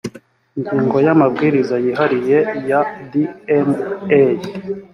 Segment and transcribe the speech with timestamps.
[0.57, 2.37] ingingo ya amabwiriza yihariye
[2.69, 2.79] ya
[3.11, 3.77] dma